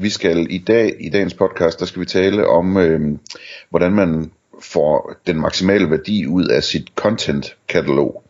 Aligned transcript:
Vi 0.00 0.10
skal 0.10 0.46
i 0.50 0.58
dag, 0.58 0.96
i 1.00 1.08
dagens 1.08 1.34
podcast, 1.34 1.80
der 1.80 1.86
skal 1.86 2.00
vi 2.00 2.06
tale 2.06 2.46
om, 2.46 2.76
øh, 2.76 3.18
hvordan 3.70 3.92
man 3.92 4.30
får 4.60 5.14
den 5.26 5.40
maksimale 5.40 5.90
værdi 5.90 6.26
ud 6.26 6.44
af 6.44 6.62
sit 6.62 6.88
content-katalog. 6.96 8.22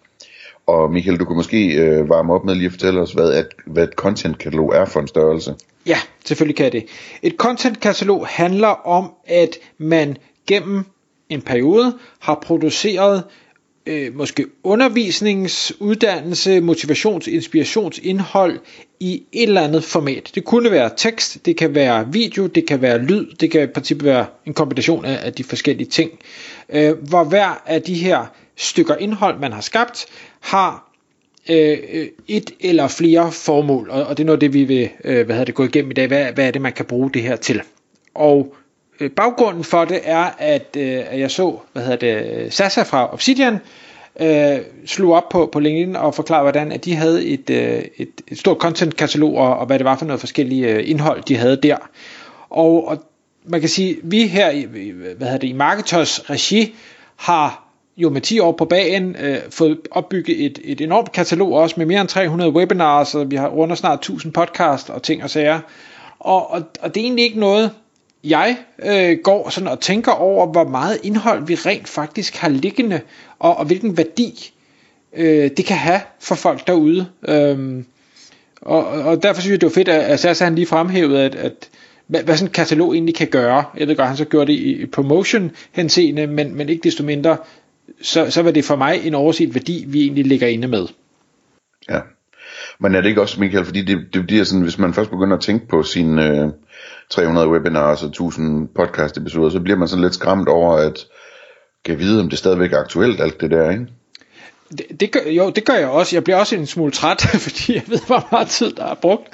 Og 0.66 0.92
Michael, 0.92 1.18
du 1.18 1.24
kunne 1.24 1.36
måske 1.36 1.74
øh, 1.74 2.08
varme 2.08 2.34
op 2.34 2.44
med 2.44 2.54
lige 2.54 2.66
at 2.66 2.72
fortælle 2.72 3.00
os, 3.00 3.12
hvad, 3.12 3.38
et, 3.38 3.48
hvad 3.66 3.84
et 3.84 3.92
content-katalog 3.92 4.74
er 4.74 4.84
for 4.84 5.00
en 5.00 5.08
størrelse. 5.08 5.54
Ja, 5.86 5.98
selvfølgelig 6.24 6.56
kan 6.56 6.72
det. 6.72 6.86
Et 7.22 7.34
content-katalog 7.38 8.26
handler 8.26 8.86
om, 8.86 9.12
at 9.26 9.56
man 9.78 10.16
gennem 10.46 10.84
en 11.28 11.42
periode 11.42 11.98
har 12.18 12.38
produceret 12.42 13.24
øh, 13.88 14.16
måske 14.16 14.46
undervisningsuddannelse, 14.62 16.60
motivations, 16.60 17.26
inspirationsindhold 17.26 18.60
i 19.00 19.22
et 19.32 19.42
eller 19.42 19.60
andet 19.60 19.84
format. 19.84 20.30
Det 20.34 20.44
kunne 20.44 20.70
være 20.70 20.90
tekst, 20.96 21.46
det 21.46 21.56
kan 21.56 21.74
være 21.74 22.12
video, 22.12 22.46
det 22.46 22.66
kan 22.66 22.82
være 22.82 22.98
lyd, 22.98 23.26
det 23.40 23.50
kan 23.50 23.62
i 23.62 23.66
princippet 23.66 24.06
være 24.06 24.26
en 24.46 24.54
kombination 24.54 25.04
af, 25.04 25.26
af 25.26 25.32
de 25.32 25.44
forskellige 25.44 25.88
ting. 25.88 26.10
Øh, 26.68 26.92
hvor 27.08 27.24
hver 27.24 27.62
af 27.66 27.82
de 27.82 27.94
her 27.94 28.26
stykker 28.56 28.96
indhold, 28.96 29.38
man 29.38 29.52
har 29.52 29.60
skabt, 29.60 30.06
har 30.40 30.92
øh, 31.50 31.78
øh 31.92 32.08
et 32.28 32.50
eller 32.60 32.88
flere 32.88 33.32
formål, 33.32 33.90
og, 33.90 34.04
og 34.04 34.16
det 34.16 34.22
er 34.22 34.26
noget 34.26 34.36
af 34.36 34.40
det, 34.40 34.52
vi 34.52 34.64
vil 34.64 34.88
øh, 35.04 35.26
hvad 35.26 35.46
det, 35.46 35.54
gå 35.54 35.64
igennem 35.64 35.90
i 35.90 35.94
dag. 35.94 36.06
Hvad, 36.06 36.32
hvad 36.32 36.46
er 36.46 36.50
det, 36.50 36.62
man 36.62 36.72
kan 36.72 36.84
bruge 36.84 37.10
det 37.14 37.22
her 37.22 37.36
til? 37.36 37.62
Og 38.14 38.54
Øh, 39.00 39.10
baggrunden 39.10 39.64
for 39.64 39.84
det 39.84 40.00
er, 40.04 40.30
at, 40.38 40.76
øh, 40.76 41.02
at 41.06 41.20
jeg 41.20 41.30
så, 41.30 41.56
hvad 41.72 41.82
hedder 41.82 41.96
det, 41.96 42.52
Sasa 42.52 42.82
fra 42.82 43.12
Obsidian, 43.12 43.58
øh, 44.20 44.58
slog 44.86 45.12
op 45.12 45.28
på, 45.28 45.48
på 45.52 45.60
LinkedIn 45.60 45.96
og 45.96 46.14
forklarede, 46.14 46.42
hvordan 46.42 46.72
at 46.72 46.84
de 46.84 46.94
havde 46.94 47.26
et, 47.26 47.50
øh, 47.50 47.82
et, 47.96 48.08
et 48.28 48.38
stort 48.38 48.56
content-katalog, 48.56 49.36
og, 49.36 49.56
og 49.56 49.66
hvad 49.66 49.78
det 49.78 49.84
var 49.84 49.96
for 49.96 50.06
noget 50.06 50.20
forskellige 50.20 50.68
øh, 50.68 50.90
indhold, 50.90 51.22
de 51.22 51.36
havde 51.36 51.56
der. 51.56 51.76
Og, 52.50 52.88
og 52.88 53.04
man 53.44 53.60
kan 53.60 53.68
sige, 53.68 53.96
vi 54.02 54.26
her 54.26 54.50
i, 54.50 54.64
hvad 55.16 55.26
hedder 55.26 55.38
det, 55.38 55.48
i 55.48 55.52
Marketers 55.52 56.30
regi 56.30 56.74
har 57.16 57.64
jo 57.96 58.10
med 58.10 58.20
10 58.20 58.38
år 58.38 58.52
på 58.52 58.64
bagen 58.64 59.16
øh, 59.20 59.38
fået 59.50 59.78
opbygget 59.90 60.44
et, 60.44 60.58
et 60.64 60.80
enormt 60.80 61.12
katalog 61.12 61.52
også 61.52 61.74
med 61.78 61.86
mere 61.86 62.00
end 62.00 62.08
300 62.08 62.52
webinars, 62.52 63.14
og 63.14 63.30
vi 63.30 63.36
har 63.36 63.48
rundt 63.48 63.78
snart 63.78 63.98
1000 63.98 64.32
podcast 64.32 64.90
og 64.90 65.02
ting 65.02 65.22
og 65.22 65.30
sager. 65.30 65.60
Og, 66.18 66.50
og, 66.50 66.62
og 66.80 66.94
det 66.94 67.00
er 67.00 67.04
egentlig 67.04 67.24
ikke 67.24 67.40
noget, 67.40 67.70
jeg 68.30 68.56
øh, 68.78 69.18
går 69.24 69.48
sådan 69.48 69.68
og 69.68 69.80
tænker 69.80 70.12
over, 70.12 70.46
hvor 70.46 70.64
meget 70.64 70.98
indhold 71.02 71.46
vi 71.46 71.54
rent 71.54 71.88
faktisk 71.88 72.36
har 72.36 72.48
liggende, 72.48 73.00
og, 73.38 73.56
og 73.56 73.64
hvilken 73.64 73.96
værdi 73.96 74.52
øh, 75.16 75.50
det 75.56 75.64
kan 75.64 75.76
have 75.76 76.00
for 76.20 76.34
folk 76.34 76.66
derude. 76.66 77.06
Øhm, 77.28 77.86
og, 78.60 78.86
og 78.86 79.22
derfor 79.22 79.40
synes 79.40 79.52
jeg, 79.52 79.60
det 79.60 79.66
var 79.66 79.74
fedt, 79.74 79.88
at 79.88 80.20
Sasa 80.20 80.44
han 80.44 80.54
lige 80.54 80.66
fremhævede, 80.66 81.22
at, 81.24 81.34
at 81.34 81.68
hvad, 82.06 82.22
hvad 82.22 82.36
sådan 82.36 82.48
en 82.48 82.52
katalog 82.52 82.94
egentlig 82.94 83.14
kan 83.14 83.28
gøre. 83.28 83.64
Jeg 83.76 83.88
ved 83.88 83.96
godt, 83.96 84.08
han 84.08 84.16
så 84.16 84.24
gjorde 84.24 84.52
det 84.52 84.58
i 84.58 84.86
promotion 84.86 85.50
henseende, 85.72 86.26
men, 86.26 86.54
men 86.54 86.68
ikke 86.68 86.82
desto 86.82 87.04
mindre, 87.04 87.36
så, 88.02 88.30
så 88.30 88.42
var 88.42 88.50
det 88.50 88.64
for 88.64 88.76
mig 88.76 89.06
en 89.06 89.14
overset 89.14 89.54
værdi, 89.54 89.84
vi 89.88 90.02
egentlig 90.02 90.26
ligger 90.26 90.46
inde 90.46 90.68
med. 90.68 90.86
Ja, 91.88 92.00
men 92.80 92.94
er 92.94 93.00
det 93.00 93.08
ikke 93.08 93.20
også, 93.20 93.40
Michael, 93.40 93.64
fordi 93.64 93.82
det, 93.82 93.98
det 94.14 94.26
bliver 94.26 94.44
sådan, 94.44 94.62
hvis 94.62 94.78
man 94.78 94.94
først 94.94 95.10
begynder 95.10 95.36
at 95.36 95.42
tænke 95.42 95.68
på 95.68 95.82
sine 95.82 96.26
øh, 96.26 96.48
300 97.10 97.48
webinars 97.48 98.02
og 98.02 98.08
1000 98.08 98.68
podcast 98.68 99.16
episoder, 99.16 99.50
så 99.50 99.60
bliver 99.60 99.78
man 99.78 99.88
sådan 99.88 100.02
lidt 100.02 100.14
skræmt 100.14 100.48
over, 100.48 100.76
at 100.76 101.06
kan 101.84 101.98
vide, 101.98 102.20
om 102.20 102.30
det 102.30 102.38
stadigvæk 102.38 102.72
er 102.72 102.78
aktuelt, 102.78 103.20
alt 103.20 103.40
det 103.40 103.50
der, 103.50 103.70
ikke? 103.70 103.86
Det, 104.78 105.00
det 105.00 105.10
gør, 105.10 105.20
jo, 105.30 105.50
det 105.50 105.64
gør 105.64 105.74
jeg 105.74 105.88
også. 105.88 106.16
Jeg 106.16 106.24
bliver 106.24 106.36
også 106.36 106.56
en 106.56 106.66
smule 106.66 106.92
træt, 106.92 107.20
fordi 107.46 107.74
jeg 107.74 107.82
ved, 107.86 107.98
hvor 108.06 108.28
meget 108.30 108.48
tid 108.48 108.72
der 108.72 108.86
er 108.86 108.94
brugt. 108.94 109.28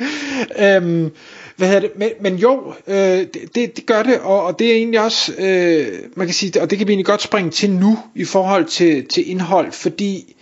Øhm, 0.58 1.10
hvad 1.56 1.68
hedder 1.68 1.80
det? 1.80 1.90
Men, 1.96 2.10
men 2.20 2.36
jo, 2.36 2.74
øh, 2.86 3.26
det, 3.54 3.76
det 3.76 3.86
gør 3.86 4.02
det, 4.02 4.18
og, 4.20 4.44
og 4.44 4.58
det 4.58 4.70
er 4.70 4.74
egentlig 4.74 5.00
også, 5.00 5.32
øh, 5.38 5.86
man 6.16 6.26
kan 6.26 6.34
sige, 6.34 6.62
og 6.62 6.70
det 6.70 6.78
kan 6.78 6.86
vi 6.86 6.92
egentlig 6.92 7.06
godt 7.06 7.22
springe 7.22 7.50
til 7.50 7.70
nu 7.70 7.98
i 8.14 8.24
forhold 8.24 8.64
til, 8.64 9.06
til 9.06 9.30
indhold, 9.30 9.72
fordi 9.72 10.36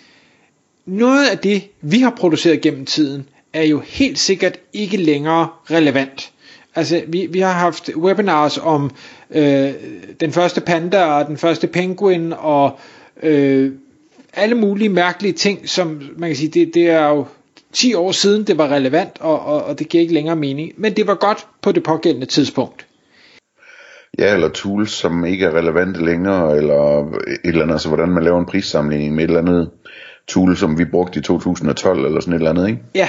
noget 0.86 1.28
af 1.28 1.38
det, 1.38 1.62
vi 1.80 1.98
har 1.98 2.10
produceret 2.10 2.60
gennem 2.60 2.86
tiden, 2.86 3.28
er 3.52 3.62
jo 3.62 3.80
helt 3.86 4.18
sikkert 4.18 4.58
ikke 4.72 4.96
længere 4.96 5.48
relevant. 5.70 6.32
Altså, 6.74 7.02
vi, 7.08 7.26
vi 7.30 7.40
har 7.40 7.52
haft 7.52 7.90
webinars 7.96 8.58
om 8.58 8.90
øh, 9.30 9.70
den 10.20 10.32
første 10.32 10.60
panda 10.60 11.04
og 11.04 11.26
den 11.26 11.36
første 11.36 11.66
penguin 11.66 12.32
og 12.32 12.78
øh, 13.22 13.72
alle 14.34 14.54
mulige 14.54 14.88
mærkelige 14.88 15.32
ting, 15.32 15.68
som 15.68 16.02
man 16.16 16.28
kan 16.28 16.36
sige, 16.36 16.48
det, 16.48 16.74
det 16.74 16.90
er 16.90 17.08
jo 17.08 17.26
10 17.72 17.94
år 17.94 18.12
siden, 18.12 18.44
det 18.44 18.58
var 18.58 18.68
relevant, 18.68 19.20
og, 19.20 19.40
og, 19.40 19.64
og 19.64 19.78
det 19.78 19.88
giver 19.88 20.02
ikke 20.02 20.14
længere 20.14 20.36
mening. 20.36 20.72
Men 20.76 20.96
det 20.96 21.06
var 21.06 21.14
godt 21.14 21.46
på 21.62 21.72
det 21.72 21.82
pågældende 21.82 22.26
tidspunkt. 22.26 22.86
Ja, 24.18 24.34
eller 24.34 24.48
tools, 24.48 24.90
som 24.90 25.24
ikke 25.24 25.46
er 25.46 25.58
relevante 25.58 26.04
længere, 26.04 26.56
eller 26.56 27.10
et 27.10 27.38
eller 27.44 27.62
andet, 27.62 27.74
altså 27.74 27.88
hvordan 27.88 28.08
man 28.08 28.24
laver 28.24 28.38
en 28.40 28.46
prissammenligning 28.46 29.14
med 29.14 29.24
et 29.24 29.28
eller 29.28 29.40
andet 29.40 29.70
tool, 30.28 30.56
som 30.56 30.78
vi 30.78 30.84
brugte 30.84 31.18
i 31.18 31.22
2012, 31.22 32.04
eller 32.04 32.20
sådan 32.20 32.34
et 32.34 32.38
eller 32.38 32.50
andet, 32.50 32.68
ikke? 32.68 32.82
Ja, 32.94 33.08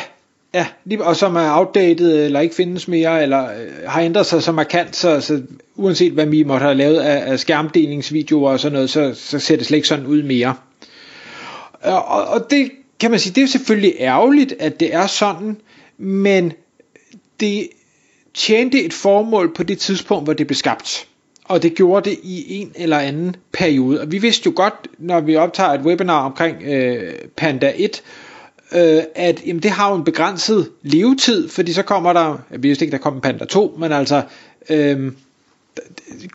Ja, 0.54 0.68
og 1.00 1.16
som 1.16 1.36
er 1.36 1.58
outdated, 1.58 2.26
eller 2.26 2.40
ikke 2.40 2.56
findes 2.56 2.88
mere, 2.88 3.24
eller 3.24 3.44
øh, 3.44 3.68
har 3.88 4.02
ændret 4.02 4.26
sig 4.26 4.44
så 4.44 4.52
markant, 4.52 4.96
så, 4.96 5.22
så 5.22 5.42
uanset 5.76 6.14
hvad 6.14 6.26
vi 6.26 6.44
måtte 6.44 6.64
have 6.64 6.76
lavet 6.76 7.00
af, 7.00 7.32
af 7.32 7.40
skærmdelingsvideoer 7.40 8.52
og 8.52 8.60
sådan 8.60 8.74
noget, 8.74 8.90
så, 8.90 9.14
så 9.16 9.40
ser 9.40 9.56
det 9.56 9.66
slet 9.66 9.78
ikke 9.78 9.88
sådan 9.88 10.06
ud 10.06 10.24
mere. 10.24 10.56
Øh, 11.86 11.94
og, 11.94 12.28
og 12.28 12.48
det 12.50 12.72
kan 13.00 13.12
man 13.12 13.20
sige, 13.20 13.34
det 13.34 13.44
er 13.44 13.48
selvfølgelig 13.48 13.94
ærgerligt, 14.00 14.56
at 14.60 14.80
det 14.80 14.94
er 14.94 15.08
sådan, 15.08 15.58
men 15.98 16.54
det 17.40 17.70
tjente 18.34 18.84
et 18.84 18.94
formål 18.94 19.54
på 19.54 19.64
det 19.64 19.80
tidspunkt, 19.80 20.26
hvor 20.26 20.34
det 20.34 20.48
blev 20.48 20.56
skabt. 20.56 21.08
Og 21.46 21.64
det 21.64 21.76
gjorde 21.76 22.10
det 22.10 22.20
i 22.24 22.54
en 22.56 22.72
eller 22.76 22.98
anden 22.98 23.36
periode. 23.54 24.02
Og 24.02 24.12
vi 24.12 24.18
vidste 24.18 24.48
jo 24.48 24.54
godt, 24.56 24.88
når 24.98 25.20
vi 25.20 25.36
optager 25.36 25.70
et 25.70 25.82
webinar 25.82 26.26
omkring 26.26 26.64
øh, 26.64 27.14
Panda 27.38 27.74
1, 27.76 28.04
øh, 28.72 29.04
at 29.16 29.42
jamen, 29.46 29.64
det 29.64 29.72
har 29.72 29.90
jo 29.90 29.96
en 29.96 30.04
begrænset 30.04 30.70
levetid, 30.82 31.50
fordi 31.50 31.74
så 31.74 31.84
kommer 31.84 32.14
der, 32.14 32.38
jeg 32.52 32.64
vidste 32.64 32.86
ikke, 32.86 32.92
der 32.92 33.04
kommer 33.04 33.22
Panda 33.22 33.46
2, 33.46 33.76
men 33.80 33.92
altså, 33.92 34.22
øh, 34.70 35.12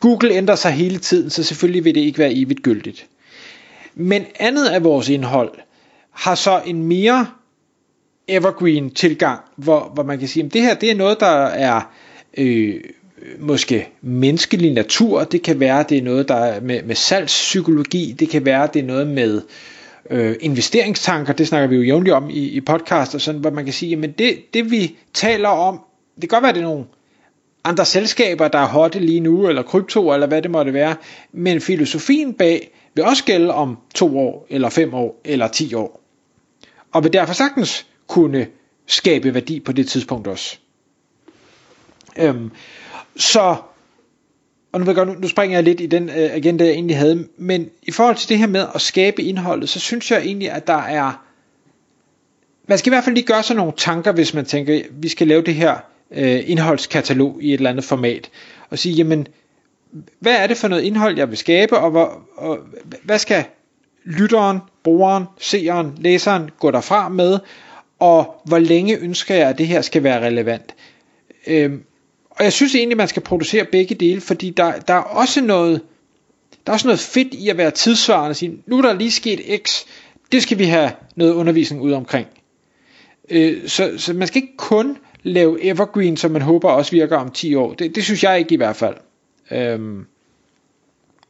Google 0.00 0.34
ændrer 0.34 0.54
sig 0.54 0.72
hele 0.72 0.98
tiden, 0.98 1.30
så 1.30 1.42
selvfølgelig 1.42 1.84
vil 1.84 1.94
det 1.94 2.00
ikke 2.00 2.18
være 2.18 2.34
evigt 2.34 2.62
gyldigt. 2.62 3.06
Men 3.94 4.24
andet 4.38 4.66
af 4.66 4.84
vores 4.84 5.08
indhold 5.08 5.52
har 6.10 6.34
så 6.34 6.62
en 6.66 6.82
mere 6.82 7.26
evergreen 8.28 8.90
tilgang, 8.90 9.40
hvor, 9.56 9.90
hvor 9.94 10.02
man 10.02 10.18
kan 10.18 10.28
sige, 10.28 10.46
at 10.46 10.52
det 10.52 10.62
her 10.62 10.74
det 10.74 10.90
er 10.90 10.94
noget, 10.94 11.20
der 11.20 11.26
er 11.46 11.80
øh, 12.38 12.80
måske 13.38 13.88
menneskelig 14.00 14.72
natur, 14.72 15.24
det 15.24 15.42
kan 15.42 15.60
være, 15.60 15.84
det 15.88 15.98
er 15.98 16.02
noget, 16.02 16.28
der 16.28 16.34
er 16.34 16.60
med, 16.60 16.82
med 16.82 16.94
salgspsykologi, 16.94 18.12
det 18.18 18.28
kan 18.28 18.44
være, 18.44 18.68
det 18.74 18.82
er 18.82 18.86
noget 18.86 19.06
med 19.06 19.42
øh, 20.10 20.36
investeringstanker, 20.40 21.32
det 21.32 21.48
snakker 21.48 21.68
vi 21.68 21.76
jo 21.76 21.82
jævnligt 21.82 22.14
om 22.14 22.30
i, 22.30 22.48
i 22.48 22.60
podcast 22.60 23.14
og 23.14 23.20
sådan, 23.20 23.40
hvor 23.40 23.50
man 23.50 23.64
kan 23.64 23.74
sige, 23.74 23.96
men 23.96 24.12
det, 24.12 24.54
det 24.54 24.70
vi 24.70 24.96
taler 25.14 25.48
om, 25.48 25.80
det 26.14 26.30
kan 26.30 26.36
godt 26.36 26.42
være, 26.42 26.52
det 26.52 26.60
er 26.60 26.68
nogle 26.68 26.84
andre 27.64 27.84
selskaber, 27.84 28.48
der 28.48 28.58
er 28.58 28.66
hotte 28.66 28.98
lige 28.98 29.20
nu, 29.20 29.48
eller 29.48 29.62
krypto, 29.62 30.12
eller 30.12 30.26
hvad 30.26 30.42
det 30.42 30.50
måtte 30.50 30.72
være, 30.72 30.96
men 31.32 31.60
filosofien 31.60 32.34
bag 32.34 32.70
vil 32.94 33.04
også 33.04 33.24
gælde 33.24 33.54
om 33.54 33.78
to 33.94 34.18
år, 34.18 34.46
eller 34.50 34.70
fem 34.70 34.94
år, 34.94 35.20
eller 35.24 35.48
ti 35.48 35.74
år. 35.74 36.00
Og 36.92 37.04
vil 37.04 37.12
derfor 37.12 37.34
sagtens 37.34 37.86
kunne 38.06 38.46
skabe 38.86 39.34
værdi 39.34 39.60
på 39.60 39.72
det 39.72 39.88
tidspunkt 39.88 40.26
også. 40.26 40.58
Øhm, 42.18 42.50
så 43.16 43.56
og 44.72 44.80
nu, 44.80 44.86
ved 44.86 44.96
jeg 44.96 45.06
godt, 45.06 45.20
nu 45.20 45.28
springer 45.28 45.56
jeg 45.56 45.64
lidt 45.64 45.80
i 45.80 45.86
den 45.86 46.08
øh, 46.08 46.34
agenda, 46.34 46.64
jeg 46.64 46.72
egentlig 46.72 46.96
havde, 46.96 47.28
men 47.36 47.70
i 47.82 47.92
forhold 47.92 48.16
til 48.16 48.28
det 48.28 48.38
her 48.38 48.46
med 48.46 48.66
at 48.74 48.80
skabe 48.80 49.22
indholdet, 49.22 49.68
så 49.68 49.80
synes 49.80 50.10
jeg 50.10 50.20
egentlig, 50.20 50.50
at 50.50 50.66
der 50.66 50.82
er, 50.82 51.24
man 52.68 52.78
skal 52.78 52.90
i 52.90 52.94
hvert 52.94 53.04
fald 53.04 53.14
lige 53.14 53.26
gøre 53.26 53.42
sig 53.42 53.56
nogle 53.56 53.72
tanker, 53.76 54.12
hvis 54.12 54.34
man 54.34 54.44
tænker, 54.44 54.82
vi 54.90 55.08
skal 55.08 55.28
lave 55.28 55.42
det 55.42 55.54
her 55.54 55.76
øh, 56.10 56.50
indholdskatalog 56.50 57.38
i 57.40 57.48
et 57.48 57.54
eller 57.54 57.70
andet 57.70 57.84
format, 57.84 58.30
og 58.70 58.78
sige, 58.78 58.94
jamen, 58.94 59.26
hvad 60.20 60.36
er 60.36 60.46
det 60.46 60.56
for 60.56 60.68
noget 60.68 60.82
indhold, 60.82 61.18
jeg 61.18 61.28
vil 61.28 61.38
skabe, 61.38 61.78
og, 61.78 61.90
hvor, 61.90 62.22
og 62.36 62.58
hvad 63.02 63.18
skal 63.18 63.44
lytteren, 64.04 64.58
brugeren, 64.84 65.24
seeren, 65.38 65.98
læseren 66.00 66.50
gå 66.58 66.70
derfra 66.70 67.08
med, 67.08 67.38
og 67.98 68.42
hvor 68.44 68.58
længe 68.58 68.98
ønsker 68.98 69.34
jeg, 69.34 69.48
at 69.48 69.58
det 69.58 69.66
her 69.66 69.80
skal 69.80 70.02
være 70.02 70.26
relevant. 70.26 70.74
Øhm, 71.46 71.84
og 72.38 72.44
jeg 72.44 72.52
synes 72.52 72.74
egentlig, 72.74 72.96
man 72.96 73.08
skal 73.08 73.22
producere 73.22 73.64
begge 73.64 73.94
dele, 73.94 74.20
fordi 74.20 74.50
der, 74.50 74.72
der 74.72 74.94
er 74.94 74.98
også 74.98 75.40
noget, 75.40 75.80
der 76.66 76.72
er 76.72 76.74
også 76.74 76.86
noget 76.86 77.00
fedt 77.00 77.34
i 77.34 77.48
at 77.48 77.56
være 77.56 77.70
tidsvarende 77.70 78.30
og 78.30 78.36
sige, 78.36 78.62
nu 78.66 78.78
er 78.78 78.82
der 78.82 78.92
lige 78.92 79.10
sket 79.10 79.60
X, 79.66 79.84
det 80.32 80.42
skal 80.42 80.58
vi 80.58 80.64
have 80.64 80.90
noget 81.16 81.32
undervisning 81.32 81.82
ud 81.82 81.92
omkring. 81.92 82.26
Øh, 83.30 83.68
så, 83.68 83.94
så 83.96 84.14
man 84.14 84.28
skal 84.28 84.42
ikke 84.42 84.56
kun 84.56 84.98
lave 85.22 85.64
evergreen, 85.64 86.16
som 86.16 86.30
man 86.30 86.42
håber 86.42 86.70
også 86.70 86.90
virker 86.90 87.16
om 87.16 87.30
10 87.30 87.54
år. 87.54 87.74
Det, 87.74 87.94
det 87.94 88.04
synes 88.04 88.22
jeg 88.24 88.38
ikke 88.38 88.54
i 88.54 88.56
hvert 88.56 88.76
fald. 88.76 88.96
Øhm, 89.50 90.06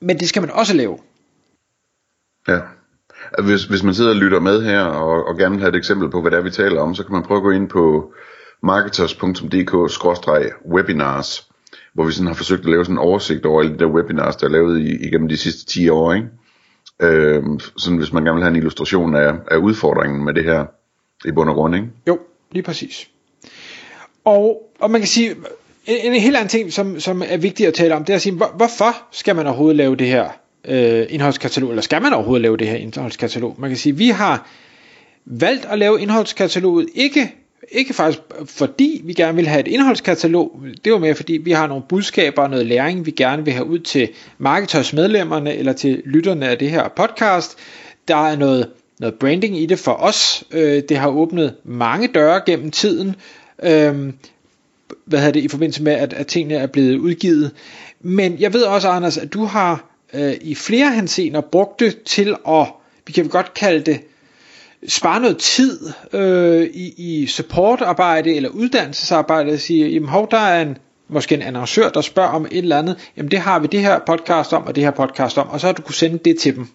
men 0.00 0.18
det 0.18 0.28
skal 0.28 0.42
man 0.42 0.50
også 0.50 0.74
lave. 0.74 0.98
Ja. 2.48 2.58
Hvis, 3.42 3.64
hvis 3.64 3.82
man 3.82 3.94
sidder 3.94 4.10
og 4.10 4.16
lytter 4.16 4.40
med 4.40 4.62
her, 4.62 4.80
og, 4.80 5.26
og 5.26 5.38
gerne 5.38 5.54
vil 5.54 5.60
have 5.60 5.68
et 5.68 5.76
eksempel 5.76 6.10
på, 6.10 6.20
hvad 6.20 6.30
det 6.30 6.36
er, 6.36 6.42
vi 6.42 6.50
taler 6.50 6.80
om, 6.80 6.94
så 6.94 7.04
kan 7.04 7.12
man 7.12 7.22
prøve 7.22 7.38
at 7.38 7.42
gå 7.42 7.50
ind 7.50 7.68
på 7.68 8.12
marketers.dk-webinars, 8.62 11.48
hvor 11.94 12.04
vi 12.04 12.12
sådan 12.12 12.26
har 12.26 12.34
forsøgt 12.34 12.60
at 12.60 12.70
lave 12.70 12.84
sådan 12.84 12.94
en 12.94 12.98
oversigt 12.98 13.46
over 13.46 13.60
alle 13.60 13.72
de 13.72 13.78
der 13.78 13.86
webinars, 13.86 14.36
der 14.36 14.46
er 14.46 14.50
lavet 14.50 14.80
i, 14.80 15.06
igennem 15.06 15.28
de 15.28 15.36
sidste 15.36 15.66
10 15.66 15.88
år. 15.88 16.14
Ikke? 16.14 16.28
Øhm, 17.02 17.60
sådan 17.60 17.98
hvis 17.98 18.12
man 18.12 18.24
gerne 18.24 18.34
vil 18.34 18.42
have 18.42 18.50
en 18.50 18.56
illustration 18.56 19.16
af, 19.16 19.34
af 19.50 19.56
udfordringen 19.56 20.24
med 20.24 20.34
det 20.34 20.44
her 20.44 20.64
i 21.24 21.32
bund 21.32 21.50
og 21.50 21.54
grund. 21.54 21.74
Ikke? 21.74 21.88
Jo, 22.06 22.18
lige 22.52 22.62
præcis. 22.62 23.08
Og, 24.24 24.72
og 24.80 24.90
man 24.90 25.00
kan 25.00 25.08
sige, 25.08 25.30
en, 25.86 26.12
en 26.12 26.20
helt 26.20 26.36
anden 26.36 26.48
ting, 26.48 26.72
som, 26.72 27.00
som 27.00 27.22
er 27.28 27.36
vigtigt 27.36 27.66
at 27.66 27.74
tale 27.74 27.94
om, 27.94 28.04
det 28.04 28.12
er 28.12 28.16
at 28.16 28.22
sige, 28.22 28.36
hvor, 28.36 28.52
hvorfor 28.56 28.96
skal 29.12 29.36
man 29.36 29.46
overhovedet 29.46 29.76
lave 29.76 29.96
det 29.96 30.06
her 30.06 30.28
øh, 30.64 31.06
indholdskatalog, 31.08 31.70
eller 31.70 31.82
skal 31.82 32.02
man 32.02 32.12
overhovedet 32.12 32.42
lave 32.42 32.56
det 32.56 32.66
her 32.66 32.76
indholdskatalog? 32.76 33.54
Man 33.58 33.70
kan 33.70 33.76
sige, 33.76 33.96
vi 33.96 34.08
har 34.08 34.48
valgt 35.24 35.64
at 35.64 35.78
lave 35.78 36.00
indholdskataloget, 36.00 36.88
ikke 36.94 37.34
ikke 37.70 37.94
faktisk 37.94 38.22
fordi 38.44 39.02
vi 39.04 39.12
gerne 39.12 39.36
vil 39.36 39.46
have 39.46 39.60
et 39.60 39.68
indholdskatalog, 39.68 40.60
det 40.84 40.92
var 40.92 40.98
mere 40.98 41.14
fordi 41.14 41.32
vi 41.32 41.50
har 41.50 41.66
nogle 41.66 41.82
budskaber 41.88 42.42
og 42.42 42.50
noget 42.50 42.66
læring, 42.66 43.06
vi 43.06 43.10
gerne 43.10 43.44
vil 43.44 43.54
have 43.54 43.66
ud 43.66 43.78
til 43.78 44.08
marketersmedlemmerne 44.38 45.54
eller 45.54 45.72
til 45.72 46.02
lytterne 46.04 46.48
af 46.48 46.58
det 46.58 46.70
her 46.70 46.88
podcast. 46.96 47.56
Der 48.08 48.16
er 48.16 48.36
noget, 48.36 48.70
noget 49.00 49.14
branding 49.14 49.58
i 49.58 49.66
det 49.66 49.78
for 49.78 49.92
os. 49.92 50.44
Øh, 50.50 50.82
det 50.88 50.96
har 50.96 51.08
åbnet 51.08 51.54
mange 51.64 52.08
døre 52.08 52.40
gennem 52.46 52.70
tiden. 52.70 53.16
Øhm, 53.62 54.14
hvad 55.04 55.18
hedder 55.18 55.32
det, 55.32 55.40
i 55.40 55.48
forbindelse 55.48 55.82
med, 55.82 55.92
at, 55.92 56.12
at 56.12 56.26
tingene 56.26 56.54
er 56.54 56.66
blevet 56.66 56.98
udgivet. 56.98 57.50
Men 58.00 58.40
jeg 58.40 58.52
ved 58.52 58.62
også, 58.62 58.88
Anders, 58.88 59.18
at 59.18 59.32
du 59.32 59.44
har 59.44 59.84
øh, 60.14 60.34
i 60.40 60.54
flere 60.54 60.94
henseender 60.94 61.40
brugt 61.40 61.80
det 61.80 62.02
til 62.02 62.36
at, 62.48 62.66
vi 63.06 63.12
kan 63.12 63.28
godt 63.28 63.54
kalde 63.54 63.80
det, 63.80 64.00
spare 64.88 65.20
noget 65.20 65.38
tid 65.38 65.80
øh, 66.12 66.62
i, 66.62 66.94
i 66.96 67.26
supportarbejde 67.26 68.34
eller 68.34 68.48
uddannelsesarbejde 68.48 69.52
og 69.52 69.58
sige, 69.58 69.88
jamen 69.88 70.08
hov, 70.08 70.30
der 70.30 70.38
er 70.38 70.62
en, 70.62 70.76
måske 71.08 71.34
en 71.34 71.42
annoncør, 71.42 71.88
der 71.88 72.00
spørger 72.00 72.30
om 72.30 72.46
et 72.50 72.58
eller 72.58 72.78
andet, 72.78 73.10
jamen 73.16 73.30
det 73.30 73.38
har 73.38 73.58
vi 73.58 73.66
det 73.66 73.80
her 73.80 73.98
podcast 74.06 74.52
om, 74.52 74.62
og 74.62 74.76
det 74.76 74.84
her 74.84 74.90
podcast 74.90 75.38
om, 75.38 75.48
og 75.48 75.60
så 75.60 75.66
har 75.66 75.74
du 75.74 75.82
kunne 75.82 75.94
sende 75.94 76.18
det 76.24 76.38
til 76.38 76.56
dem. 76.56 76.66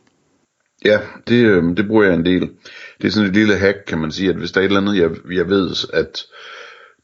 Ja, 0.85 0.99
det, 1.27 1.45
øh, 1.45 1.77
det 1.77 1.87
bruger 1.87 2.03
jeg 2.03 2.13
en 2.13 2.25
del. 2.25 2.49
Det 3.01 3.07
er 3.07 3.11
sådan 3.11 3.29
et 3.29 3.35
lille 3.35 3.57
hack, 3.57 3.77
kan 3.87 3.97
man 3.97 4.11
sige, 4.11 4.29
at 4.29 4.35
hvis 4.35 4.51
der 4.51 4.61
er 4.61 4.65
et 4.65 4.67
eller 4.67 4.81
andet, 4.81 5.01
jeg, 5.01 5.09
jeg 5.31 5.49
ved, 5.49 5.75
at 5.93 6.25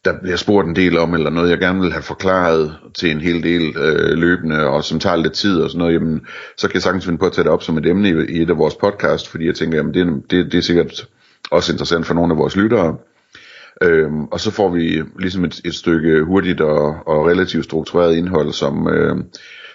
der 0.06 0.20
bliver 0.22 0.38
spurgt 0.38 0.68
en 0.68 0.76
del 0.76 0.98
om, 0.98 1.14
eller 1.14 1.30
noget 1.30 1.50
jeg 1.50 1.60
gerne 1.60 1.82
vil 1.82 1.92
have 1.92 2.04
forklaret 2.04 2.76
til 2.96 3.12
en 3.12 3.22
hel 3.22 3.44
del 3.44 3.78
øh, 3.78 4.18
løbende, 4.18 4.68
og 4.68 4.84
som 4.84 5.00
tager 5.00 5.16
lidt 5.16 5.34
tid 5.34 5.62
og 5.62 5.70
sådan 5.70 5.80
noget, 5.80 5.94
jamen, 5.94 6.22
så 6.58 6.68
kan 6.68 6.74
jeg 6.74 6.82
sagtens 6.82 7.06
finde 7.06 7.20
på 7.20 7.26
at 7.26 7.34
tage 7.34 7.44
det 7.44 7.52
op 7.52 7.64
som 7.64 7.78
et 7.78 7.86
emne 7.86 8.10
i, 8.10 8.38
i 8.38 8.42
et 8.42 8.50
af 8.50 8.58
vores 8.58 8.76
podcast, 8.76 9.28
fordi 9.28 9.46
jeg 9.46 9.56
tænker, 9.56 9.78
jamen, 9.78 9.94
det, 9.94 10.32
det, 10.32 10.52
det 10.52 10.58
er 10.58 10.62
sikkert 10.62 11.08
også 11.52 11.72
interessant 11.72 12.06
for 12.06 12.14
nogle 12.14 12.34
af 12.34 12.38
vores 12.38 12.56
lyttere. 12.56 12.98
Øhm, 13.82 14.26
og 14.26 14.40
så 14.40 14.52
får 14.52 14.70
vi 14.70 15.04
ligesom 15.20 15.44
et, 15.46 15.62
et 15.66 15.76
stykke 15.76 16.24
hurtigt 16.24 16.62
og, 16.62 17.08
og 17.08 17.26
relativt 17.28 17.66
struktureret 17.66 18.16
indhold, 18.16 18.52
som, 18.54 18.88
øh, 18.88 19.16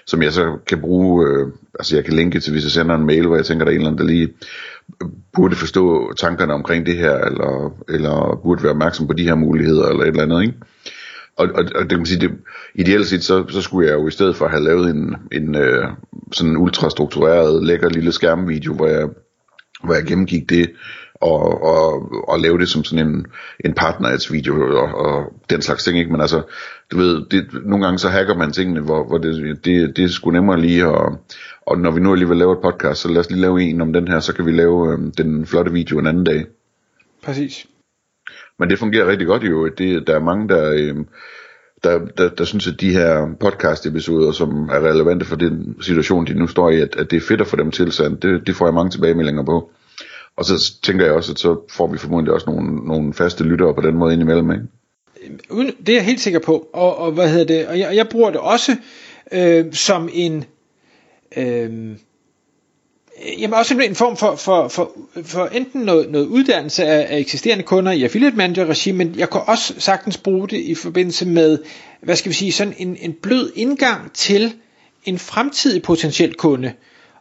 som 0.06 0.22
jeg 0.22 0.32
så 0.32 0.58
kan 0.66 0.80
bruge, 0.80 1.26
øh, 1.28 1.46
altså 1.78 1.96
jeg 1.96 2.04
kan 2.04 2.14
linke 2.14 2.40
til, 2.40 2.52
hvis 2.52 2.64
jeg 2.64 2.70
sender 2.70 2.94
en 2.94 3.06
mail, 3.06 3.26
hvor 3.26 3.36
jeg 3.36 3.44
tænker, 3.44 3.64
der 3.64 3.72
er 3.72 3.74
en 3.74 3.80
eller 3.80 3.90
anden, 3.90 4.06
der 4.06 4.12
lige 4.12 4.28
burde 5.36 5.56
forstå 5.56 6.12
tankerne 6.12 6.54
omkring 6.54 6.86
det 6.86 6.96
her, 6.96 7.18
eller, 7.18 7.74
eller 7.88 8.40
burde 8.42 8.62
være 8.62 8.72
opmærksom 8.72 9.06
på 9.06 9.12
de 9.12 9.24
her 9.24 9.34
muligheder, 9.34 9.88
eller 9.88 10.02
et 10.02 10.08
eller 10.08 10.22
andet, 10.22 10.42
ikke? 10.42 10.54
Og, 11.36 11.48
og, 11.54 11.64
og 11.74 11.80
det 11.80 11.88
kan 11.88 11.98
man 11.98 12.06
sige, 12.06 12.20
det, 12.20 12.30
ideelt 12.74 13.06
set, 13.06 13.24
så, 13.24 13.44
så 13.48 13.62
skulle 13.62 13.88
jeg 13.88 13.94
jo 13.94 14.08
i 14.08 14.10
stedet 14.10 14.36
for 14.36 14.48
have 14.48 14.64
lavet 14.64 14.90
en, 14.90 15.16
en 15.32 15.54
øh, 15.54 15.88
sådan 16.32 16.50
en 16.50 16.56
ultrastruktureret, 16.56 17.64
lækker 17.64 17.88
lille 17.88 18.12
skærmvideo, 18.12 18.74
hvor 18.74 18.86
jeg, 18.86 19.08
hvor 19.84 19.94
jeg 19.94 20.04
gennemgik 20.04 20.50
det, 20.50 20.70
og, 21.14 21.62
og, 21.62 22.12
og 22.28 22.40
lave 22.40 22.58
det 22.58 22.68
som 22.68 22.84
sådan 22.84 23.06
en, 23.06 23.26
en 23.64 23.74
partnerhedsvideo 23.74 24.76
og, 24.76 24.94
og 24.94 25.32
den 25.50 25.62
slags 25.62 25.84
ting, 25.84 25.98
ikke? 25.98 26.12
Men 26.12 26.20
altså, 26.20 26.42
du 26.92 26.96
ved, 26.96 27.26
det, 27.30 27.46
nogle 27.64 27.84
gange 27.84 27.98
så 27.98 28.08
hacker 28.08 28.34
man 28.34 28.52
tingene, 28.52 28.80
hvor, 28.80 29.06
hvor 29.06 29.18
det, 29.18 29.64
det, 29.64 29.96
det 29.96 30.04
er 30.04 30.08
sgu 30.08 30.30
nemmere 30.30 30.60
lige 30.60 30.86
at, 30.86 31.12
og 31.66 31.78
når 31.78 31.90
vi 31.90 32.00
nu 32.00 32.12
alligevel 32.12 32.36
laver 32.36 32.52
et 32.52 32.62
podcast, 32.62 33.00
så 33.00 33.08
lad 33.08 33.20
os 33.20 33.30
lige 33.30 33.40
lave 33.40 33.62
en 33.62 33.80
om 33.80 33.92
den 33.92 34.08
her, 34.08 34.20
så 34.20 34.34
kan 34.34 34.46
vi 34.46 34.52
lave 34.52 34.92
øh, 34.92 34.98
den 35.18 35.46
flotte 35.46 35.72
video 35.72 35.98
en 35.98 36.06
anden 36.06 36.24
dag. 36.24 36.44
Præcis. 37.22 37.66
Men 38.58 38.70
det 38.70 38.78
fungerer 38.78 39.06
rigtig 39.06 39.26
godt 39.26 39.42
jo. 39.42 39.68
Det, 39.68 40.06
der 40.06 40.14
er 40.14 40.20
mange, 40.20 40.48
der, 40.48 40.72
øh, 40.72 40.96
der, 41.84 42.06
der, 42.18 42.28
der 42.28 42.44
synes, 42.44 42.66
at 42.66 42.80
de 42.80 42.92
her 42.92 43.26
podcast-episoder, 43.40 44.32
som 44.32 44.68
er 44.68 44.80
relevante 44.80 45.24
for 45.24 45.36
den 45.36 45.76
situation, 45.80 46.26
de 46.26 46.34
nu 46.34 46.46
står 46.46 46.70
i, 46.70 46.80
at, 46.80 46.96
at 46.96 47.10
det 47.10 47.16
er 47.16 47.20
fedt 47.20 47.40
at 47.40 47.46
få 47.46 47.56
dem 47.56 47.70
tilsendt. 47.70 48.22
Det, 48.22 48.46
det 48.46 48.56
får 48.56 48.66
jeg 48.66 48.74
mange 48.74 48.90
tilbagemeldinger 48.90 49.42
på. 49.42 49.70
Og 50.36 50.44
så 50.44 50.72
tænker 50.82 51.04
jeg 51.04 51.14
også, 51.14 51.32
at 51.32 51.38
så 51.38 51.60
får 51.70 51.86
vi 51.86 51.98
formodentlig 51.98 52.34
også 52.34 52.50
nogle, 52.50 52.76
nogle 52.76 53.14
faste 53.14 53.44
lyttere 53.44 53.74
på 53.74 53.80
den 53.80 53.96
måde 53.96 54.12
indimellem, 54.12 54.50
ikke? 54.50 54.64
Det 55.86 55.88
er 55.88 55.96
jeg 55.96 56.04
helt 56.04 56.20
sikker 56.20 56.38
på. 56.38 56.68
Og, 56.72 56.98
og 56.98 57.12
hvad 57.12 57.30
hedder 57.30 57.46
det? 57.46 57.66
Og 57.66 57.78
jeg, 57.78 57.96
jeg 57.96 58.08
bruger 58.08 58.30
det 58.30 58.40
også 58.40 58.76
øh, 59.32 59.72
som 59.72 60.08
en 60.12 60.44
øh, 61.36 61.96
jamen 63.38 63.54
også 63.54 63.78
en 63.78 63.94
form 63.94 64.16
for, 64.16 64.36
for, 64.36 64.68
for, 64.68 64.92
for 65.22 65.46
enten 65.46 65.80
noget, 65.80 66.10
noget 66.10 66.26
uddannelse 66.26 66.84
af, 66.84 67.14
af 67.14 67.18
eksisterende 67.18 67.64
kunder 67.64 67.92
i 67.92 68.02
affiliate 68.04 68.36
manager 68.36 68.66
regi, 68.66 68.92
men 68.92 69.14
jeg 69.18 69.30
kan 69.30 69.40
også 69.46 69.74
sagtens 69.78 70.16
bruge 70.18 70.48
det 70.48 70.58
i 70.58 70.74
forbindelse 70.74 71.26
med, 71.26 71.58
hvad 72.02 72.16
skal 72.16 72.28
vi 72.30 72.34
sige, 72.34 72.52
sådan 72.52 72.74
en, 72.78 72.96
en 73.00 73.12
blød 73.22 73.52
indgang 73.54 74.12
til 74.12 74.54
en 75.04 75.18
fremtidig 75.18 75.82
potentiel 75.82 76.34
kunde 76.34 76.72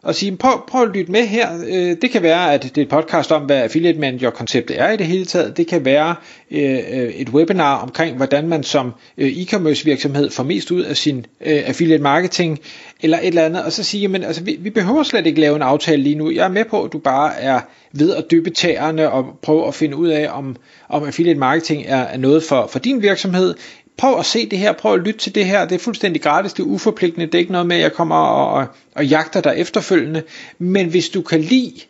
og 0.04 0.16
sige, 0.16 0.38
prøv, 0.38 0.64
prøv 0.68 0.82
at 0.84 0.90
lytte 0.94 1.12
med 1.12 1.28
her. 1.28 1.50
Øh, 1.68 1.98
det 2.02 2.12
kan 2.12 2.24
være, 2.24 2.54
at 2.54 2.64
det 2.64 2.78
er 2.78 2.82
et 2.82 2.90
podcast 2.90 3.32
om, 3.32 3.42
hvad 3.42 3.62
affiliate 3.62 4.00
manager 4.00 4.30
konceptet 4.30 4.82
er 4.82 4.92
i 4.92 4.98
det 4.98 5.06
hele 5.06 5.26
taget. 5.26 5.58
Det 5.58 5.68
kan 5.68 5.86
være 5.86 6.16
øh, 6.52 6.60
et 6.60 7.30
webinar 7.30 7.78
omkring, 7.78 8.18
hvordan 8.18 8.48
man 8.48 8.64
som 8.64 8.94
øh, 9.18 9.28
e-commerce 9.32 9.86
virksomhed 9.86 10.30
får 10.30 10.44
mest 10.44 10.72
ud 10.72 10.82
af 10.82 10.98
sin 10.98 11.26
øh, 11.42 11.64
affiliate 11.66 12.04
marketing, 12.04 12.60
eller 13.02 13.18
et 13.20 13.28
eller 13.28 13.46
andet. 13.46 13.64
Og 13.64 13.72
så 13.72 13.84
sige, 13.84 14.08
men 14.08 14.24
altså, 14.24 14.44
vi, 14.44 14.58
vi 14.60 14.70
behøver 14.70 15.04
slet 15.04 15.26
ikke 15.26 15.40
lave 15.40 15.56
en 15.56 15.62
aftale 15.62 16.04
lige 16.04 16.16
nu. 16.16 16.32
Jeg 16.32 16.46
er 16.46 16.50
med 16.50 16.66
på, 16.66 16.84
at 16.84 16.94
du 16.94 16.98
bare 16.98 17.40
er 17.40 17.60
ved 17.92 18.16
at 18.16 18.26
dyppe 18.32 18.50
tæerne 18.50 19.12
og 19.12 19.26
prøve 19.42 19.68
at 19.68 19.74
finde 19.74 19.96
ud 19.96 20.08
af, 20.08 20.28
om, 20.32 20.56
om 20.90 21.04
affiliate 21.04 21.40
marketing 21.40 21.84
er, 21.88 21.98
er 21.98 22.18
noget 22.18 22.44
for, 22.44 22.68
for 22.68 22.80
din 22.80 23.02
virksomhed, 23.02 23.56
prøv 23.98 24.20
at 24.20 24.26
se 24.26 24.50
det 24.50 24.60
her, 24.60 24.72
prøv 24.72 24.94
at 24.94 25.00
lytte 25.00 25.20
til 25.20 25.36
det 25.36 25.46
her, 25.46 25.66
det 25.66 25.76
er 25.76 25.80
fuldstændig 25.80 26.22
gratis, 26.22 26.54
det 26.54 26.64
er 26.64 26.68
uforpligtende, 26.68 27.26
det 27.26 27.36
er 27.36 27.40
ikke 27.40 27.52
noget 27.52 27.68
med, 27.68 27.76
at 27.76 27.82
jeg 27.82 27.94
kommer 27.94 28.16
og, 28.16 28.54
og, 28.54 28.68
og 28.96 29.06
jagter 29.06 29.42
dig 29.42 29.54
efterfølgende, 29.58 30.24
men 30.58 30.90
hvis 30.90 31.10
du 31.10 31.22
kan 31.22 31.42
lide 31.42 31.82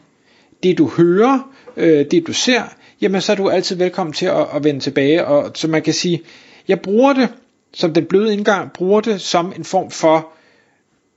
det 0.63 0.77
du 0.77 0.87
hører, 0.97 1.49
øh, 1.77 2.05
det 2.11 2.27
du 2.27 2.33
ser, 2.33 2.61
jamen 3.01 3.21
så 3.21 3.31
er 3.31 3.35
du 3.35 3.49
altid 3.49 3.75
velkommen 3.75 4.13
til 4.13 4.25
at, 4.25 4.47
at 4.55 4.63
vende 4.63 4.79
tilbage, 4.79 5.25
og 5.25 5.51
så 5.55 5.67
man 5.67 5.81
kan 5.81 5.93
sige, 5.93 6.21
jeg 6.67 6.81
bruger 6.81 7.13
det 7.13 7.29
som 7.73 7.93
den 7.93 8.05
bløde 8.05 8.33
indgang, 8.33 8.73
bruger 8.73 9.01
det 9.01 9.21
som 9.21 9.53
en 9.55 9.63
form 9.63 9.91
for 9.91 10.31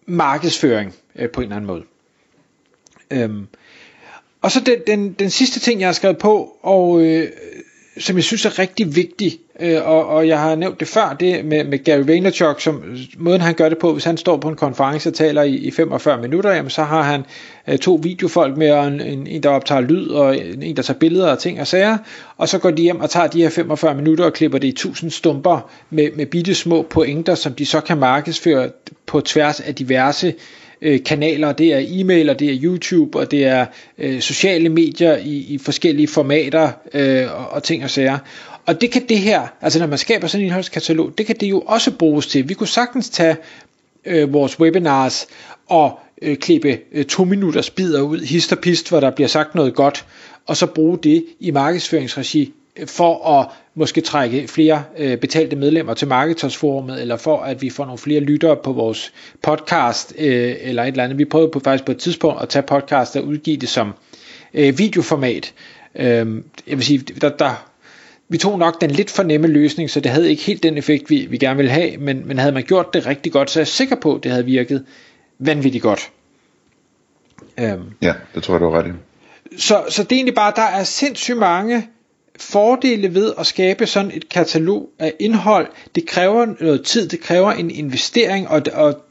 markedsføring 0.06 0.94
øh, 1.16 1.30
på 1.30 1.40
en 1.40 1.44
eller 1.44 1.56
anden 1.56 1.66
måde. 1.66 1.82
Øhm, 3.10 3.46
og 4.42 4.50
så 4.50 4.60
den, 4.60 4.78
den, 4.86 5.12
den 5.12 5.30
sidste 5.30 5.60
ting, 5.60 5.80
jeg 5.80 5.88
har 5.88 5.92
skrevet 5.92 6.18
på, 6.18 6.56
og 6.62 7.00
øh, 7.02 7.28
som 7.98 8.16
jeg 8.16 8.24
synes 8.24 8.44
er 8.44 8.58
rigtig 8.58 8.96
vigtig, 8.96 9.38
øh, 9.60 9.88
og, 9.88 10.06
og 10.06 10.28
jeg 10.28 10.40
har 10.40 10.54
nævnt 10.54 10.80
det 10.80 10.88
før, 10.88 11.16
det 11.20 11.44
med, 11.44 11.64
med 11.64 11.84
Gary 11.84 12.02
Vaynerchuk, 12.06 12.60
som 12.60 12.96
måden 13.18 13.40
han 13.40 13.54
gør 13.54 13.68
det 13.68 13.78
på, 13.78 13.92
hvis 13.92 14.04
han 14.04 14.16
står 14.16 14.36
på 14.36 14.48
en 14.48 14.56
konference 14.56 15.08
og 15.08 15.14
taler 15.14 15.42
i, 15.42 15.54
i 15.54 15.70
45 15.70 16.20
minutter, 16.22 16.50
jamen, 16.50 16.70
så 16.70 16.82
har 16.82 17.02
han 17.02 17.24
øh, 17.68 17.78
to 17.78 18.00
videofolk 18.02 18.56
med, 18.56 18.70
og 18.70 18.86
en, 18.86 19.00
en, 19.00 19.26
en, 19.26 19.42
der 19.42 19.48
optager 19.48 19.80
lyd, 19.80 20.08
og 20.08 20.38
en, 20.38 20.76
der 20.76 20.82
tager 20.82 20.98
billeder 20.98 21.30
og 21.30 21.38
ting 21.38 21.60
og 21.60 21.66
sager, 21.66 21.98
og 22.36 22.48
så 22.48 22.58
går 22.58 22.70
de 22.70 22.82
hjem 22.82 23.00
og 23.00 23.10
tager 23.10 23.26
de 23.26 23.42
her 23.42 23.50
45 23.50 23.94
minutter 23.94 24.24
og 24.24 24.32
klipper 24.32 24.58
det 24.58 24.68
i 24.68 24.72
tusind 24.72 25.10
stumper 25.10 25.70
med, 25.90 26.08
med 26.16 26.26
bitte 26.26 26.54
små 26.54 26.82
pointer, 26.82 27.34
som 27.34 27.52
de 27.52 27.66
så 27.66 27.80
kan 27.80 27.98
markedsføre 27.98 28.70
på 29.06 29.20
tværs 29.20 29.60
af 29.60 29.74
diverse 29.74 30.26
øh, 30.26 30.34
Øh, 30.82 31.04
kanaler, 31.04 31.52
det 31.52 31.74
er 31.74 31.80
e-mail, 31.88 32.30
og 32.30 32.38
det 32.38 32.50
er 32.50 32.58
YouTube, 32.62 33.18
og 33.18 33.30
det 33.30 33.44
er 33.44 33.66
øh, 33.98 34.20
sociale 34.20 34.68
medier 34.68 35.16
i, 35.16 35.36
i 35.36 35.58
forskellige 35.58 36.08
formater 36.08 36.70
øh, 36.94 37.40
og, 37.40 37.48
og 37.48 37.62
ting 37.62 37.84
og 37.84 37.90
sager. 37.90 38.18
Og 38.66 38.80
det 38.80 38.90
kan 38.90 39.08
det 39.08 39.18
her, 39.18 39.46
altså 39.60 39.78
når 39.78 39.86
man 39.86 39.98
skaber 39.98 40.26
sådan 40.26 40.40
en 40.40 40.46
indholdskatalog, 40.46 41.12
det 41.18 41.26
kan 41.26 41.36
det 41.40 41.46
jo 41.46 41.60
også 41.60 41.90
bruges 41.90 42.26
til. 42.26 42.48
Vi 42.48 42.54
kunne 42.54 42.68
sagtens 42.68 43.10
tage 43.10 43.36
øh, 44.04 44.32
vores 44.32 44.60
webinars 44.60 45.26
og 45.66 45.98
øh, 46.22 46.36
klippe 46.36 46.78
øh, 46.92 47.04
to 47.04 47.24
minutters 47.24 47.70
bidder 47.70 48.02
ud, 48.02 48.20
hist 48.20 48.52
og 48.52 48.58
pist, 48.58 48.88
hvor 48.88 49.00
der 49.00 49.10
bliver 49.10 49.28
sagt 49.28 49.54
noget 49.54 49.74
godt, 49.74 50.04
og 50.46 50.56
så 50.56 50.66
bruge 50.66 50.98
det 51.02 51.24
i 51.40 51.50
markedsføringsregi 51.50 52.52
for 52.86 53.38
at 53.38 53.46
måske 53.74 54.00
trække 54.00 54.48
flere 54.48 54.84
øh, 54.98 55.18
betalte 55.18 55.56
medlemmer 55.56 55.94
til 55.94 56.08
Marketorsforumet, 56.08 57.00
eller 57.00 57.16
for 57.16 57.42
at 57.42 57.62
vi 57.62 57.70
får 57.70 57.84
nogle 57.84 57.98
flere 57.98 58.20
lyttere 58.20 58.56
på 58.56 58.72
vores 58.72 59.12
podcast, 59.42 60.14
øh, 60.18 60.54
eller 60.60 60.82
et 60.82 60.88
eller 60.88 61.04
andet. 61.04 61.18
Vi 61.18 61.24
prøvede 61.24 61.50
på 61.50 61.60
faktisk 61.60 61.84
på 61.84 61.92
et 61.92 61.98
tidspunkt 61.98 62.42
at 62.42 62.48
tage 62.48 62.62
podcast 62.62 63.16
og 63.16 63.24
udgive 63.24 63.56
det 63.56 63.68
som 63.68 63.92
øh, 64.54 64.78
videoformat. 64.78 65.54
Øh, 65.94 66.42
jeg 66.66 66.76
vil 66.76 66.82
sige, 66.82 66.98
der, 66.98 67.28
der, 67.28 67.66
vi 68.28 68.38
tog 68.38 68.58
nok 68.58 68.80
den 68.80 68.90
lidt 68.90 69.10
for 69.10 69.22
nemme 69.22 69.46
løsning, 69.46 69.90
så 69.90 70.00
det 70.00 70.10
havde 70.10 70.30
ikke 70.30 70.42
helt 70.42 70.62
den 70.62 70.78
effekt, 70.78 71.10
vi, 71.10 71.26
vi 71.30 71.38
gerne 71.38 71.56
ville 71.56 71.72
have, 71.72 71.96
men, 71.96 72.28
men 72.28 72.38
havde 72.38 72.52
man 72.52 72.62
gjort 72.62 72.94
det 72.94 73.06
rigtig 73.06 73.32
godt, 73.32 73.50
så 73.50 73.58
er 73.58 73.60
jeg 73.60 73.68
sikker 73.68 73.96
på, 73.96 74.14
at 74.14 74.22
det 74.22 74.30
havde 74.30 74.44
virket 74.44 74.84
vanvittigt 75.38 75.82
godt. 75.82 76.10
Øhm. 77.60 77.82
Ja, 78.02 78.14
det 78.34 78.42
tror 78.42 78.54
jeg, 78.54 78.60
du 78.60 78.70
har 78.70 78.78
ret 78.78 78.86
i. 78.86 78.90
Så, 79.58 79.84
så 79.88 80.02
det 80.02 80.12
er 80.12 80.16
egentlig 80.16 80.34
bare, 80.34 80.52
der 80.56 80.62
er 80.62 80.84
sindssygt 80.84 81.38
mange 81.38 81.88
fordele 82.42 83.14
ved 83.14 83.32
at 83.38 83.46
skabe 83.46 83.86
sådan 83.86 84.10
et 84.14 84.28
katalog 84.28 84.88
af 84.98 85.14
indhold. 85.18 85.66
Det 85.94 86.06
kræver 86.06 86.46
noget 86.60 86.82
tid, 86.82 87.08
det 87.08 87.20
kræver 87.20 87.52
en 87.52 87.70
investering 87.70 88.48
og, 88.48 88.62
og 88.72 89.04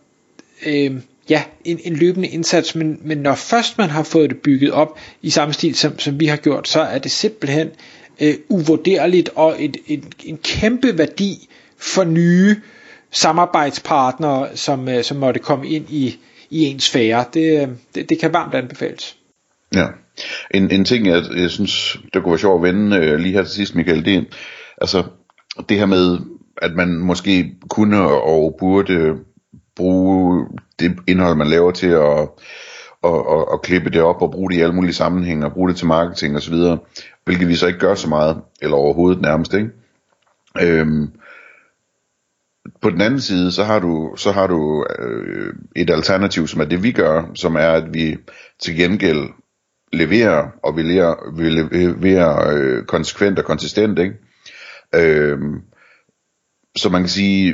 øh, 0.66 0.92
ja, 1.30 1.44
en, 1.66 1.80
en 1.84 1.96
løbende 1.96 2.28
indsats, 2.28 2.76
men, 2.76 3.00
men 3.04 3.18
når 3.18 3.36
først 3.36 3.78
man 3.78 3.90
har 3.90 4.04
fået 4.04 4.30
det 4.30 4.38
bygget 4.38 4.72
op 4.72 5.00
i 5.22 5.30
samme 5.30 5.54
stil, 5.54 5.76
som, 5.76 6.00
som 6.00 6.20
vi 6.20 6.26
har 6.26 6.38
gjort, 6.38 6.68
så 6.68 6.82
er 6.82 6.98
det 6.98 7.12
simpelthen 7.12 7.70
øh, 8.22 8.36
uvurderligt 8.50 9.30
og 9.36 9.56
et, 9.64 9.78
et, 9.88 10.04
en 10.24 10.38
kæmpe 10.38 10.98
værdi 10.98 11.50
for 11.78 12.04
nye 12.04 12.56
samarbejdspartnere, 13.12 14.58
som, 14.58 14.90
øh, 14.90 15.04
som 15.04 15.18
måtte 15.18 15.40
komme 15.40 15.68
ind 15.68 15.86
i, 15.90 16.20
i 16.50 16.66
ens 16.66 16.84
sfære. 16.84 17.26
Det, 17.34 17.62
øh, 17.62 17.68
det, 17.96 18.10
det 18.10 18.20
kan 18.20 18.34
varmt 18.34 18.54
anbefales. 18.54 19.18
Ja. 19.76 19.86
En, 20.52 20.72
en 20.72 20.86
ting, 20.86 21.08
jeg, 21.08 21.24
jeg 21.36 21.50
synes, 21.50 22.00
der 22.14 22.20
kunne 22.20 22.32
være 22.32 22.40
sjovt 22.40 22.68
at 22.68 22.74
vende 22.74 22.98
øh, 22.98 23.20
lige 23.20 23.34
her 23.34 23.44
til 23.44 23.54
sidst, 23.54 23.76
Michael, 23.76 24.06
det 24.06 24.16
er, 24.16 24.22
altså, 24.82 25.04
det 25.70 25.78
her 25.78 25.86
med, 25.86 26.18
at 26.62 26.76
man 26.76 26.98
måske 26.98 27.56
kunne 27.70 28.02
og 28.02 28.56
burde 28.60 29.16
bruge 29.76 30.48
det 30.80 30.96
indhold, 31.08 31.38
man 31.38 31.48
laver 31.48 31.72
til 31.72 31.88
at, 31.88 32.30
og, 33.02 33.28
og, 33.28 33.52
og 33.52 33.62
klippe 33.62 33.90
det 33.90 34.02
op 34.02 34.22
og 34.22 34.32
bruge 34.32 34.52
det 34.52 34.58
i 34.58 34.62
alle 34.62 34.76
mulige 34.76 34.94
sammenhænge 34.94 35.46
og 35.46 35.54
bruge 35.54 35.70
det 35.70 35.78
til 35.78 35.88
marketing 35.88 36.36
osv., 36.36 36.56
hvilket 37.26 37.48
vi 37.48 37.56
så 37.56 37.68
ikke 37.68 37.80
gør 37.80 37.96
så 37.96 38.10
meget, 38.10 38.42
eller 38.62 38.78
overhovedet 38.78 39.22
nærmest, 39.22 39.54
ikke? 39.54 39.70
Øhm, 40.62 41.12
på 42.82 42.90
den 42.90 43.02
anden 43.02 43.22
side, 43.22 43.52
så 43.52 43.64
har 43.64 43.80
du, 43.80 44.14
så 44.18 44.32
har 44.32 44.48
du 44.48 44.86
øh, 45.00 45.54
et 45.76 45.90
alternativ, 45.90 46.48
som 46.48 46.62
er 46.62 46.66
det 46.66 46.84
vi 46.84 46.92
gør, 46.92 47.24
som 47.36 47.56
er, 47.56 47.70
at 47.70 47.94
vi 47.94 48.18
til 48.60 48.76
gengæld 48.76 49.30
leverer, 49.96 50.48
og 50.64 50.78
vi 50.78 50.82
leverer, 50.82 51.16
vi 51.38 51.50
leverer 51.50 52.58
øh, 52.58 52.84
konsekvent 52.86 53.40
og 53.40 53.46
konsistent, 53.46 54.00
ikke? 54.00 54.16
Øh, 54.96 55.40
så 56.76 56.90
man 56.90 57.02
kan 57.02 57.10
sige, 57.10 57.54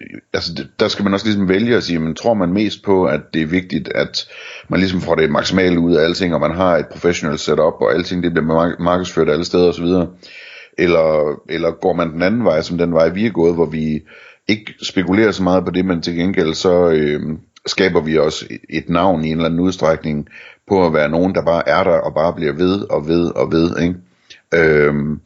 øh, 0.00 0.20
altså 0.32 0.64
der 0.78 0.88
skal 0.88 1.04
man 1.04 1.14
også 1.14 1.26
ligesom 1.26 1.48
vælge 1.48 1.76
at 1.76 1.82
sige, 1.82 1.98
men 1.98 2.14
tror 2.14 2.34
man 2.34 2.52
mest 2.52 2.82
på, 2.82 3.04
at 3.04 3.20
det 3.34 3.42
er 3.42 3.46
vigtigt, 3.46 3.88
at 3.88 4.28
man 4.68 4.80
ligesom 4.80 5.00
får 5.00 5.14
det 5.14 5.30
maksimale 5.30 5.80
ud 5.80 5.94
af 5.94 6.04
alting, 6.04 6.34
og 6.34 6.40
man 6.40 6.54
har 6.56 6.76
et 6.76 6.86
professionelt 6.88 7.40
setup, 7.40 7.74
og 7.80 7.94
alting 7.94 8.22
det 8.22 8.32
bliver 8.32 8.82
markedsført 8.82 9.28
alle 9.28 9.44
steder 9.44 9.68
osv., 9.68 9.84
eller, 10.78 11.40
eller 11.48 11.70
går 11.70 11.92
man 11.92 12.12
den 12.12 12.22
anden 12.22 12.44
vej, 12.44 12.62
som 12.62 12.78
den 12.78 12.94
vej 12.94 13.08
vi 13.08 13.26
er 13.26 13.30
gået, 13.30 13.54
hvor 13.54 13.66
vi 13.66 14.02
ikke 14.48 14.74
spekulerer 14.82 15.30
så 15.30 15.42
meget 15.42 15.64
på 15.64 15.70
det, 15.70 15.84
men 15.84 16.02
til 16.02 16.16
gengæld 16.16 16.54
så 16.54 16.90
øh, 16.90 17.20
skaber 17.66 18.00
vi 18.00 18.18
også 18.18 18.46
et 18.70 18.88
navn 18.88 19.24
i 19.24 19.28
en 19.28 19.32
eller 19.32 19.44
anden 19.44 19.60
udstrækning 19.60 20.28
på 20.68 20.86
at 20.86 20.92
være 20.92 21.08
nogen, 21.08 21.34
der 21.34 21.44
bare 21.44 21.68
er 21.68 21.84
der 21.84 21.98
og 21.98 22.14
bare 22.14 22.32
bliver 22.32 22.52
ved 22.52 22.90
og 22.90 23.08
ved 23.08 23.30
og 23.30 23.52
ved. 23.52 23.78
Ikke? 23.82 23.94
Øhm, 24.54 25.20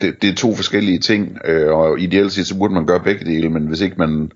det, 0.00 0.22
det 0.22 0.30
er 0.30 0.34
to 0.34 0.54
forskellige 0.54 0.98
ting, 0.98 1.38
øh, 1.44 1.72
og 1.72 2.00
ideelt 2.00 2.32
set 2.32 2.46
så 2.46 2.58
burde 2.58 2.74
man 2.74 2.86
gøre 2.86 3.00
begge 3.00 3.24
dele, 3.24 3.50
men 3.50 3.66
hvis 3.66 3.80
ikke 3.80 3.96
man, 3.98 4.32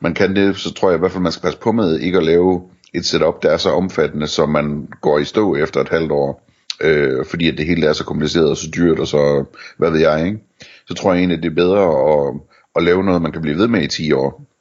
man 0.00 0.14
kan 0.14 0.36
det, 0.36 0.56
så 0.56 0.74
tror 0.74 0.90
jeg 0.90 0.96
i 0.96 0.98
hvert 0.98 1.12
fald, 1.12 1.22
man 1.22 1.32
skal 1.32 1.42
passe 1.42 1.58
på 1.58 1.72
med 1.72 1.98
ikke 1.98 2.18
at 2.18 2.24
lave 2.24 2.62
et 2.94 3.06
setup, 3.06 3.42
der 3.42 3.50
er 3.50 3.56
så 3.56 3.70
omfattende, 3.70 4.26
som 4.26 4.48
man 4.48 4.88
går 5.00 5.18
i 5.18 5.24
stå 5.24 5.56
efter 5.56 5.80
et 5.80 5.88
halvt 5.88 6.12
år, 6.12 6.48
øh, 6.80 7.24
fordi 7.30 7.48
at 7.48 7.58
det 7.58 7.66
hele 7.66 7.86
er 7.86 7.92
så 7.92 8.04
kompliceret 8.04 8.50
og 8.50 8.56
så 8.56 8.70
dyrt, 8.76 8.98
og 8.98 9.06
så, 9.06 9.44
hvad 9.78 9.90
ved 9.90 10.00
jeg, 10.00 10.26
ikke? 10.26 10.38
Så 10.86 10.94
tror 10.94 11.12
jeg 11.12 11.18
egentlig, 11.18 11.42
det 11.42 11.50
er 11.50 11.54
bedre 11.54 11.82
at, 12.12 12.34
at 12.76 12.82
lave 12.82 13.04
noget, 13.04 13.22
man 13.22 13.32
kan 13.32 13.42
blive 13.42 13.58
ved 13.58 13.68
med 13.68 13.82
i 13.82 13.86
10 13.86 14.12
år. 14.12 14.53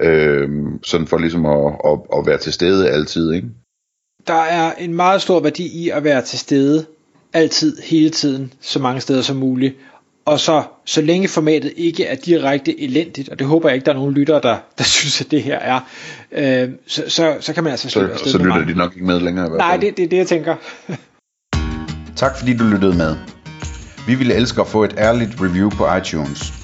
Øh, 0.00 0.48
sådan 0.84 1.06
for 1.06 1.18
ligesom 1.18 1.46
at, 1.46 1.72
at, 1.84 2.18
at 2.18 2.26
være 2.26 2.38
til 2.38 2.52
stede 2.52 2.90
altid, 2.90 3.32
ikke? 3.32 3.48
Der 4.26 4.42
er 4.42 4.72
en 4.72 4.94
meget 4.94 5.22
stor 5.22 5.40
værdi 5.40 5.84
i 5.84 5.90
at 5.90 6.04
være 6.04 6.22
til 6.22 6.38
stede 6.38 6.86
altid, 7.32 7.76
hele 7.82 8.10
tiden, 8.10 8.52
så 8.60 8.78
mange 8.78 9.00
steder 9.00 9.22
som 9.22 9.36
muligt. 9.36 9.74
Og 10.24 10.40
så, 10.40 10.62
så 10.84 11.00
længe 11.00 11.28
formatet 11.28 11.72
ikke 11.76 12.04
er 12.04 12.14
direkte 12.14 12.82
elendigt, 12.82 13.28
og 13.28 13.38
det 13.38 13.46
håber 13.46 13.68
jeg 13.68 13.74
ikke, 13.74 13.84
der 13.84 13.92
er 13.92 13.96
nogen 13.96 14.14
lyttere, 14.14 14.40
der, 14.42 14.56
der 14.78 14.84
synes, 14.98 15.20
at 15.20 15.30
det 15.30 15.42
her 15.42 15.58
er, 15.58 15.80
øh, 16.32 16.70
så, 16.86 17.04
så, 17.08 17.36
så 17.40 17.52
kan 17.52 17.64
man 17.64 17.70
altså 17.70 17.90
slippe 17.90 18.12
afsted 18.12 18.32
Så, 18.32 18.38
så 18.38 18.44
lytter 18.44 18.64
de 18.64 18.74
nok 18.74 18.92
ikke 18.94 19.06
med 19.06 19.20
længere 19.20 19.46
i 19.46 19.50
hvert 19.50 19.62
fald. 19.62 19.68
Nej, 19.68 19.76
det, 19.76 19.96
det 19.96 20.04
er 20.04 20.08
det, 20.08 20.16
jeg 20.16 20.26
tænker. 20.26 20.56
tak 22.16 22.38
fordi 22.38 22.56
du 22.56 22.64
lyttede 22.64 22.96
med. 22.96 23.16
Vi 24.06 24.14
ville 24.14 24.34
elske 24.34 24.60
at 24.60 24.66
få 24.66 24.84
et 24.84 24.94
ærligt 24.98 25.30
review 25.40 25.70
på 25.70 25.94
iTunes. 25.94 26.63